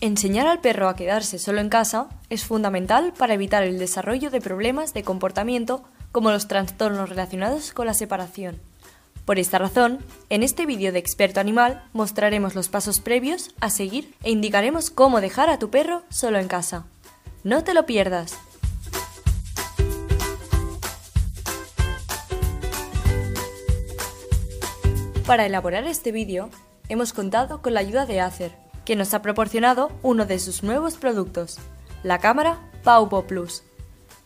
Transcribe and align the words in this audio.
Enseñar 0.00 0.46
al 0.46 0.60
perro 0.60 0.90
a 0.90 0.96
quedarse 0.96 1.38
solo 1.38 1.60
en 1.60 1.70
casa 1.70 2.08
es 2.28 2.44
fundamental 2.44 3.14
para 3.16 3.32
evitar 3.32 3.62
el 3.62 3.78
desarrollo 3.78 4.30
de 4.30 4.42
problemas 4.42 4.92
de 4.92 5.02
comportamiento 5.02 5.84
como 6.12 6.30
los 6.30 6.48
trastornos 6.48 7.08
relacionados 7.08 7.72
con 7.72 7.86
la 7.86 7.94
separación. 7.94 8.60
Por 9.24 9.38
esta 9.38 9.58
razón, 9.58 9.98
en 10.28 10.42
este 10.42 10.66
vídeo 10.66 10.92
de 10.92 10.98
experto 10.98 11.40
animal 11.40 11.82
mostraremos 11.94 12.54
los 12.54 12.68
pasos 12.68 13.00
previos 13.00 13.54
a 13.60 13.70
seguir 13.70 14.14
e 14.22 14.30
indicaremos 14.30 14.90
cómo 14.90 15.22
dejar 15.22 15.48
a 15.48 15.58
tu 15.58 15.70
perro 15.70 16.02
solo 16.10 16.38
en 16.38 16.46
casa. 16.46 16.84
No 17.42 17.64
te 17.64 17.72
lo 17.72 17.86
pierdas. 17.86 18.38
Para 25.26 25.46
elaborar 25.46 25.84
este 25.86 26.12
vídeo, 26.12 26.50
hemos 26.88 27.12
contado 27.12 27.62
con 27.62 27.74
la 27.74 27.80
ayuda 27.80 28.06
de 28.06 28.20
Acer, 28.20 28.65
que 28.86 28.96
nos 28.96 29.12
ha 29.12 29.20
proporcionado 29.20 29.90
uno 30.02 30.24
de 30.24 30.38
sus 30.38 30.62
nuevos 30.62 30.94
productos, 30.94 31.58
la 32.02 32.18
cámara 32.20 32.58
Paupo 32.82 33.26
Plus. 33.26 33.62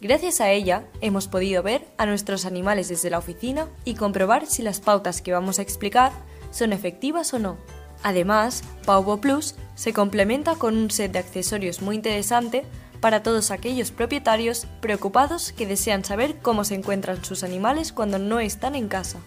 Gracias 0.00 0.40
a 0.40 0.50
ella 0.50 0.84
hemos 1.00 1.28
podido 1.28 1.62
ver 1.62 1.86
a 1.98 2.06
nuestros 2.06 2.46
animales 2.46 2.88
desde 2.88 3.10
la 3.10 3.18
oficina 3.18 3.68
y 3.84 3.96
comprobar 3.96 4.46
si 4.46 4.62
las 4.62 4.80
pautas 4.80 5.20
que 5.20 5.32
vamos 5.32 5.58
a 5.58 5.62
explicar 5.62 6.12
son 6.50 6.72
efectivas 6.72 7.34
o 7.34 7.38
no. 7.38 7.56
Además, 8.02 8.62
Paupo 8.84 9.20
Plus 9.20 9.56
se 9.74 9.92
complementa 9.92 10.54
con 10.54 10.76
un 10.76 10.90
set 10.90 11.12
de 11.12 11.18
accesorios 11.18 11.82
muy 11.82 11.96
interesante 11.96 12.64
para 13.00 13.22
todos 13.22 13.50
aquellos 13.50 13.90
propietarios 13.90 14.66
preocupados 14.80 15.52
que 15.52 15.66
desean 15.66 16.04
saber 16.04 16.38
cómo 16.40 16.64
se 16.64 16.74
encuentran 16.74 17.24
sus 17.24 17.42
animales 17.42 17.92
cuando 17.92 18.18
no 18.18 18.40
están 18.40 18.76
en 18.76 18.88
casa. 18.88 19.18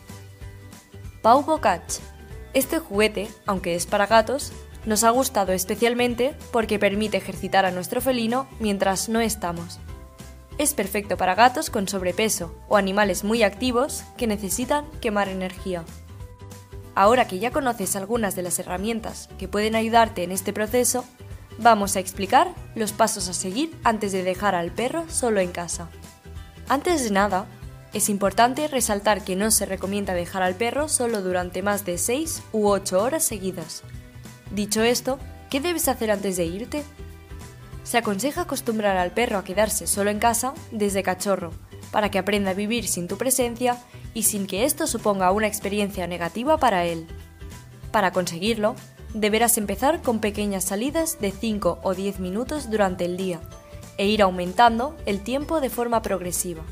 Paupo 1.21 1.59
Catch. 1.59 1.95
Este 2.53 2.79
juguete, 2.79 3.27
aunque 3.45 3.75
es 3.75 3.85
para 3.85 4.07
gatos, 4.07 4.53
nos 4.87 5.03
ha 5.03 5.09
gustado 5.09 5.51
especialmente 5.51 6.33
porque 6.51 6.79
permite 6.79 7.17
ejercitar 7.17 7.65
a 7.65 7.71
nuestro 7.71 7.99
felino 7.99 8.47
mientras 8.61 9.09
no 9.09 9.19
estamos. 9.19 9.79
Es 10.57 10.73
perfecto 10.73 11.17
para 11.17 11.35
gatos 11.35 11.69
con 11.69 11.89
sobrepeso 11.89 12.55
o 12.69 12.77
animales 12.77 13.25
muy 13.25 13.43
activos 13.43 14.05
que 14.15 14.27
necesitan 14.27 14.85
quemar 15.01 15.27
energía. 15.27 15.83
Ahora 16.95 17.27
que 17.27 17.37
ya 17.37 17.51
conoces 17.51 17.97
algunas 17.97 18.35
de 18.35 18.43
las 18.43 18.57
herramientas 18.59 19.27
que 19.37 19.49
pueden 19.49 19.75
ayudarte 19.75 20.23
en 20.23 20.31
este 20.31 20.53
proceso, 20.53 21.03
vamos 21.59 21.97
a 21.97 21.99
explicar 21.99 22.55
los 22.73 22.93
pasos 22.93 23.27
a 23.27 23.33
seguir 23.33 23.75
antes 23.83 24.13
de 24.13 24.23
dejar 24.23 24.55
al 24.55 24.71
perro 24.71 25.03
solo 25.09 25.41
en 25.41 25.51
casa. 25.51 25.89
Antes 26.69 27.03
de 27.03 27.11
nada, 27.11 27.45
es 27.93 28.07
importante 28.07 28.69
resaltar 28.69 29.25
que 29.25 29.35
no 29.35 29.51
se 29.51 29.65
recomienda 29.65 30.13
dejar 30.13 30.43
al 30.43 30.55
perro 30.55 30.87
solo 30.87 31.21
durante 31.21 31.61
más 31.61 31.83
de 31.83 31.97
6 31.97 32.41
u 32.53 32.69
8 32.69 33.03
horas 33.03 33.25
seguidas, 33.25 33.83
Dicho 34.51 34.83
esto, 34.83 35.19
¿qué 35.49 35.59
debes 35.59 35.87
hacer 35.87 36.11
antes 36.11 36.37
de 36.37 36.45
irte? 36.45 36.83
Se 37.83 37.97
aconseja 37.97 38.41
acostumbrar 38.41 38.97
al 38.97 39.11
perro 39.11 39.37
a 39.37 39.43
quedarse 39.43 39.87
solo 39.87 40.09
en 40.09 40.19
casa 40.19 40.53
desde 40.71 41.03
cachorro, 41.03 41.51
para 41.91 42.11
que 42.11 42.19
aprenda 42.19 42.51
a 42.51 42.53
vivir 42.53 42.87
sin 42.87 43.07
tu 43.07 43.17
presencia 43.17 43.77
y 44.13 44.23
sin 44.23 44.47
que 44.47 44.65
esto 44.65 44.87
suponga 44.87 45.31
una 45.31 45.47
experiencia 45.47 46.07
negativa 46.07 46.57
para 46.57 46.85
él. 46.85 47.07
Para 47.91 48.11
conseguirlo, 48.11 48.75
deberás 49.13 49.57
empezar 49.57 50.01
con 50.01 50.19
pequeñas 50.19 50.65
salidas 50.65 51.19
de 51.19 51.31
5 51.31 51.79
o 51.83 51.93
10 51.93 52.19
minutos 52.19 52.69
durante 52.69 53.05
el 53.05 53.17
día 53.17 53.39
e 53.97 54.07
ir 54.07 54.21
aumentando 54.21 54.95
el 55.05 55.21
tiempo 55.21 55.59
de 55.59 55.69
forma 55.69 56.01
progresiva. 56.01 56.63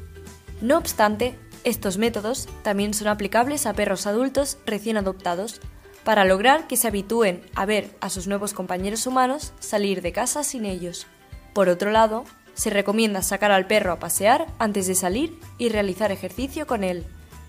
No 0.62 0.78
obstante, 0.78 1.38
estos 1.64 1.98
métodos 1.98 2.48
también 2.62 2.94
son 2.94 3.08
aplicables 3.08 3.66
a 3.66 3.74
perros 3.74 4.06
adultos 4.06 4.58
recién 4.66 4.98
adoptados 4.98 5.60
para 6.06 6.24
lograr 6.24 6.68
que 6.68 6.78
se 6.78 6.88
habitúen 6.88 7.42
a 7.56 7.66
ver 7.66 7.98
a 8.00 8.10
sus 8.10 8.28
nuevos 8.28 8.54
compañeros 8.54 9.08
humanos 9.08 9.52
salir 9.60 10.02
de 10.02 10.14
casa 10.14 10.44
sin 10.44 10.66
ellos. 10.66 11.08
Por 11.52 11.68
otro 11.68 11.92
lado, 11.92 12.24
se 12.54 12.70
recomienda 12.70 13.22
sacar 13.24 13.52
al 13.52 13.66
perro 13.68 13.92
a 13.92 14.00
pasear 14.00 14.46
antes 14.60 14.88
de 14.88 14.96
salir 14.96 15.38
y 15.58 15.70
realizar 15.70 16.12
ejercicio 16.12 16.68
con 16.68 16.84
él, 16.84 17.06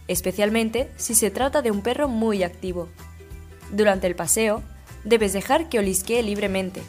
especialmente 0.08 0.90
si 0.96 1.14
se 1.14 1.30
trata 1.30 1.60
de 1.60 1.70
un 1.70 1.82
perro 1.82 2.08
muy 2.08 2.42
activo. 2.42 2.88
Durante 3.70 4.06
el 4.06 4.16
paseo, 4.16 4.62
debes 5.04 5.34
dejar 5.34 5.68
que 5.68 5.78
olisquee 5.78 6.22
libremente, 6.22 6.82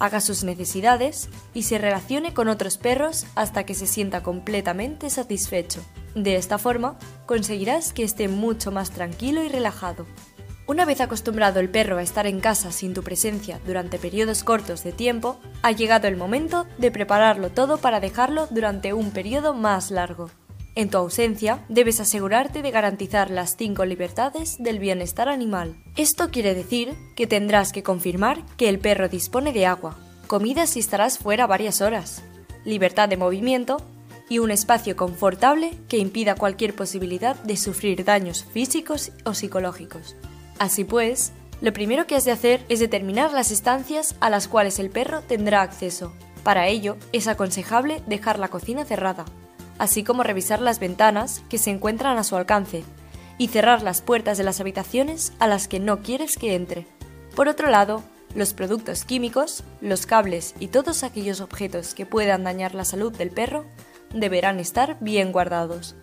haga 0.00 0.20
sus 0.20 0.42
necesidades 0.42 1.28
y 1.54 1.62
se 1.62 1.78
relacione 1.78 2.34
con 2.34 2.48
otros 2.48 2.78
perros 2.78 3.26
hasta 3.36 3.64
que 3.64 3.74
se 3.74 3.86
sienta 3.86 4.24
completamente 4.24 5.08
satisfecho. 5.08 5.80
De 6.16 6.34
esta 6.34 6.58
forma, 6.58 6.98
conseguirás 7.26 7.92
que 7.92 8.02
esté 8.02 8.26
mucho 8.26 8.72
más 8.72 8.90
tranquilo 8.90 9.44
y 9.44 9.48
relajado. 9.48 10.04
Una 10.72 10.86
vez 10.86 11.02
acostumbrado 11.02 11.60
el 11.60 11.68
perro 11.68 11.98
a 11.98 12.02
estar 12.02 12.26
en 12.26 12.40
casa 12.40 12.72
sin 12.72 12.94
tu 12.94 13.02
presencia 13.02 13.60
durante 13.66 13.98
periodos 13.98 14.42
cortos 14.42 14.82
de 14.82 14.92
tiempo, 14.92 15.38
ha 15.60 15.70
llegado 15.70 16.08
el 16.08 16.16
momento 16.16 16.66
de 16.78 16.90
prepararlo 16.90 17.50
todo 17.50 17.76
para 17.76 18.00
dejarlo 18.00 18.46
durante 18.50 18.94
un 18.94 19.10
periodo 19.10 19.52
más 19.52 19.90
largo. 19.90 20.30
En 20.74 20.88
tu 20.88 20.96
ausencia, 20.96 21.62
debes 21.68 22.00
asegurarte 22.00 22.62
de 22.62 22.70
garantizar 22.70 23.30
las 23.30 23.54
cinco 23.54 23.84
libertades 23.84 24.56
del 24.62 24.78
bienestar 24.78 25.28
animal. 25.28 25.76
Esto 25.94 26.30
quiere 26.30 26.54
decir 26.54 26.94
que 27.16 27.26
tendrás 27.26 27.70
que 27.70 27.82
confirmar 27.82 28.42
que 28.56 28.70
el 28.70 28.78
perro 28.78 29.10
dispone 29.10 29.52
de 29.52 29.66
agua, 29.66 29.98
comida 30.26 30.66
si 30.66 30.80
estarás 30.80 31.18
fuera 31.18 31.46
varias 31.46 31.82
horas, 31.82 32.22
libertad 32.64 33.10
de 33.10 33.18
movimiento 33.18 33.76
y 34.30 34.38
un 34.38 34.50
espacio 34.50 34.96
confortable 34.96 35.72
que 35.90 35.98
impida 35.98 36.34
cualquier 36.34 36.74
posibilidad 36.74 37.36
de 37.42 37.58
sufrir 37.58 38.06
daños 38.06 38.46
físicos 38.54 39.12
o 39.26 39.34
psicológicos. 39.34 40.16
Así 40.58 40.84
pues, 40.84 41.32
lo 41.60 41.72
primero 41.72 42.06
que 42.06 42.16
has 42.16 42.24
de 42.24 42.32
hacer 42.32 42.64
es 42.68 42.80
determinar 42.80 43.32
las 43.32 43.50
estancias 43.50 44.16
a 44.20 44.30
las 44.30 44.48
cuales 44.48 44.78
el 44.78 44.90
perro 44.90 45.22
tendrá 45.22 45.62
acceso. 45.62 46.12
Para 46.42 46.66
ello, 46.66 46.96
es 47.12 47.28
aconsejable 47.28 48.02
dejar 48.06 48.38
la 48.38 48.48
cocina 48.48 48.84
cerrada, 48.84 49.24
así 49.78 50.02
como 50.02 50.24
revisar 50.24 50.60
las 50.60 50.80
ventanas 50.80 51.42
que 51.48 51.58
se 51.58 51.70
encuentran 51.70 52.18
a 52.18 52.24
su 52.24 52.36
alcance 52.36 52.84
y 53.38 53.48
cerrar 53.48 53.82
las 53.82 54.02
puertas 54.02 54.38
de 54.38 54.44
las 54.44 54.60
habitaciones 54.60 55.32
a 55.38 55.46
las 55.46 55.68
que 55.68 55.78
no 55.78 56.02
quieres 56.02 56.36
que 56.36 56.54
entre. 56.54 56.86
Por 57.36 57.48
otro 57.48 57.70
lado, 57.70 58.02
los 58.34 58.54
productos 58.54 59.04
químicos, 59.04 59.62
los 59.80 60.06
cables 60.06 60.54
y 60.58 60.68
todos 60.68 61.04
aquellos 61.04 61.40
objetos 61.40 61.94
que 61.94 62.06
puedan 62.06 62.44
dañar 62.44 62.74
la 62.74 62.84
salud 62.84 63.16
del 63.16 63.30
perro 63.30 63.64
deberán 64.14 64.58
estar 64.58 64.96
bien 65.00 65.32
guardados. 65.32 65.94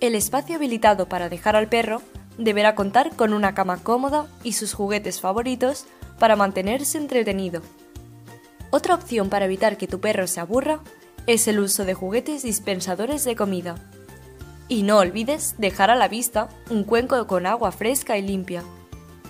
El 0.00 0.14
espacio 0.14 0.56
habilitado 0.56 1.08
para 1.08 1.28
dejar 1.28 1.56
al 1.56 1.68
perro 1.68 2.02
deberá 2.38 2.74
contar 2.74 3.14
con 3.16 3.32
una 3.32 3.54
cama 3.54 3.78
cómoda 3.82 4.26
y 4.42 4.52
sus 4.52 4.74
juguetes 4.74 5.20
favoritos 5.20 5.86
para 6.18 6.36
mantenerse 6.36 6.98
entretenido. 6.98 7.62
Otra 8.70 8.94
opción 8.94 9.28
para 9.28 9.46
evitar 9.46 9.76
que 9.76 9.88
tu 9.88 10.00
perro 10.00 10.26
se 10.26 10.40
aburra 10.40 10.80
es 11.26 11.48
el 11.48 11.58
uso 11.58 11.84
de 11.84 11.94
juguetes 11.94 12.42
dispensadores 12.42 13.24
de 13.24 13.36
comida. 13.36 13.74
Y 14.68 14.84
no 14.84 14.98
olvides 14.98 15.56
dejar 15.58 15.90
a 15.90 15.96
la 15.96 16.08
vista 16.08 16.48
un 16.70 16.84
cuenco 16.84 17.26
con 17.26 17.46
agua 17.46 17.72
fresca 17.72 18.16
y 18.16 18.22
limpia. 18.22 18.62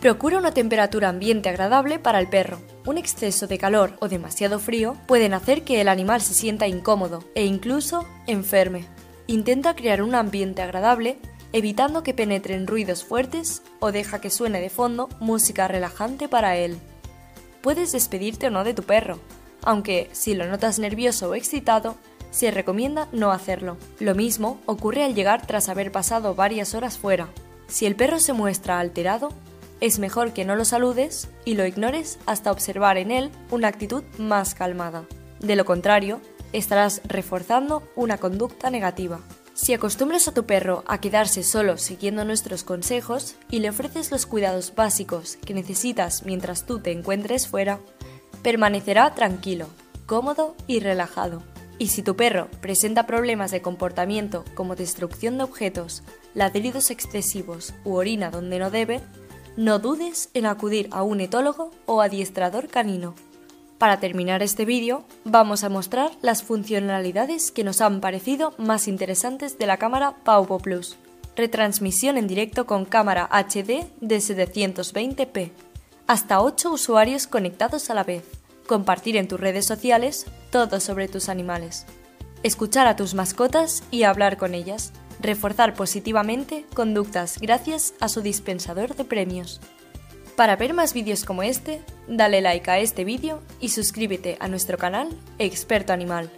Procura 0.00 0.38
una 0.38 0.52
temperatura 0.52 1.08
ambiente 1.08 1.48
agradable 1.48 1.98
para 1.98 2.18
el 2.20 2.28
perro. 2.28 2.58
Un 2.86 2.98
exceso 2.98 3.46
de 3.46 3.58
calor 3.58 3.96
o 4.00 4.08
demasiado 4.08 4.58
frío 4.58 4.96
pueden 5.06 5.34
hacer 5.34 5.62
que 5.62 5.80
el 5.80 5.88
animal 5.88 6.20
se 6.20 6.34
sienta 6.34 6.66
incómodo 6.66 7.22
e 7.34 7.44
incluso 7.44 8.06
enferme. 8.26 8.86
Intenta 9.26 9.74
crear 9.74 10.02
un 10.02 10.14
ambiente 10.14 10.62
agradable 10.62 11.18
evitando 11.52 12.02
que 12.02 12.14
penetren 12.14 12.66
ruidos 12.66 13.04
fuertes 13.04 13.62
o 13.78 13.92
deja 13.92 14.20
que 14.20 14.30
suene 14.30 14.60
de 14.60 14.70
fondo 14.70 15.08
música 15.20 15.68
relajante 15.68 16.28
para 16.28 16.56
él. 16.56 16.78
Puedes 17.60 17.92
despedirte 17.92 18.46
o 18.46 18.50
no 18.50 18.64
de 18.64 18.74
tu 18.74 18.82
perro, 18.82 19.18
aunque 19.62 20.08
si 20.12 20.34
lo 20.34 20.46
notas 20.46 20.78
nervioso 20.78 21.30
o 21.30 21.34
excitado, 21.34 21.96
se 22.30 22.50
recomienda 22.50 23.08
no 23.12 23.32
hacerlo. 23.32 23.76
Lo 23.98 24.14
mismo 24.14 24.60
ocurre 24.66 25.04
al 25.04 25.14
llegar 25.14 25.46
tras 25.46 25.68
haber 25.68 25.92
pasado 25.92 26.34
varias 26.34 26.74
horas 26.74 26.96
fuera. 26.96 27.28
Si 27.66 27.86
el 27.86 27.96
perro 27.96 28.18
se 28.18 28.32
muestra 28.32 28.78
alterado, 28.78 29.30
es 29.80 29.98
mejor 29.98 30.32
que 30.32 30.44
no 30.44 30.56
lo 30.56 30.64
saludes 30.64 31.28
y 31.44 31.54
lo 31.54 31.66
ignores 31.66 32.18
hasta 32.26 32.52
observar 32.52 32.98
en 32.98 33.10
él 33.10 33.30
una 33.50 33.68
actitud 33.68 34.04
más 34.18 34.54
calmada. 34.54 35.04
De 35.40 35.56
lo 35.56 35.64
contrario, 35.64 36.20
estarás 36.52 37.00
reforzando 37.04 37.82
una 37.96 38.18
conducta 38.18 38.70
negativa. 38.70 39.20
Si 39.62 39.74
acostumbras 39.74 40.26
a 40.26 40.32
tu 40.32 40.46
perro 40.46 40.84
a 40.86 41.02
quedarse 41.02 41.42
solo 41.42 41.76
siguiendo 41.76 42.24
nuestros 42.24 42.64
consejos 42.64 43.34
y 43.50 43.58
le 43.58 43.68
ofreces 43.68 44.10
los 44.10 44.24
cuidados 44.24 44.74
básicos 44.74 45.36
que 45.44 45.52
necesitas 45.52 46.24
mientras 46.24 46.64
tú 46.64 46.78
te 46.78 46.92
encuentres 46.92 47.46
fuera, 47.46 47.78
permanecerá 48.42 49.14
tranquilo, 49.14 49.66
cómodo 50.06 50.56
y 50.66 50.80
relajado. 50.80 51.42
Y 51.78 51.88
si 51.88 52.02
tu 52.02 52.16
perro 52.16 52.48
presenta 52.62 53.06
problemas 53.06 53.50
de 53.50 53.60
comportamiento 53.60 54.46
como 54.54 54.76
destrucción 54.76 55.36
de 55.36 55.44
objetos, 55.44 56.04
ladridos 56.32 56.90
excesivos 56.90 57.74
u 57.84 57.96
orina 57.96 58.30
donde 58.30 58.58
no 58.58 58.70
debe, 58.70 59.02
no 59.58 59.78
dudes 59.78 60.30
en 60.32 60.46
acudir 60.46 60.88
a 60.90 61.02
un 61.02 61.20
etólogo 61.20 61.70
o 61.84 62.00
adiestrador 62.00 62.68
canino. 62.68 63.14
Para 63.80 63.98
terminar 63.98 64.42
este 64.42 64.66
vídeo, 64.66 65.04
vamos 65.24 65.64
a 65.64 65.70
mostrar 65.70 66.10
las 66.20 66.42
funcionalidades 66.42 67.50
que 67.50 67.64
nos 67.64 67.80
han 67.80 68.02
parecido 68.02 68.52
más 68.58 68.86
interesantes 68.86 69.56
de 69.56 69.66
la 69.66 69.78
cámara 69.78 70.16
Paupo 70.22 70.58
Plus. 70.58 70.98
Retransmisión 71.34 72.18
en 72.18 72.26
directo 72.26 72.66
con 72.66 72.84
cámara 72.84 73.26
HD 73.32 73.86
de 74.02 74.18
720p. 74.18 75.52
hasta 76.06 76.42
8 76.42 76.70
usuarios 76.70 77.26
conectados 77.26 77.88
a 77.88 77.94
la 77.94 78.04
vez, 78.04 78.24
compartir 78.66 79.16
en 79.16 79.28
tus 79.28 79.40
redes 79.40 79.64
sociales 79.64 80.26
todo 80.50 80.78
sobre 80.78 81.08
tus 81.08 81.30
animales, 81.30 81.86
escuchar 82.42 82.86
a 82.86 82.96
tus 82.96 83.14
mascotas 83.14 83.82
y 83.90 84.02
hablar 84.02 84.36
con 84.36 84.52
ellas, 84.52 84.92
reforzar 85.20 85.72
positivamente 85.72 86.66
conductas 86.74 87.38
gracias 87.40 87.94
a 87.98 88.10
su 88.10 88.20
dispensador 88.20 88.94
de 88.94 89.04
premios. 89.04 89.58
Para 90.36 90.56
ver 90.56 90.74
más 90.74 90.92
vídeos 90.92 91.24
como 91.24 91.42
este, 91.42 91.80
dale 92.10 92.40
like 92.40 92.70
a 92.70 92.78
este 92.78 93.04
vídeo 93.04 93.40
y 93.60 93.70
suscríbete 93.70 94.36
a 94.40 94.48
nuestro 94.48 94.76
canal 94.76 95.08
Experto 95.38 95.92
Animal. 95.92 96.30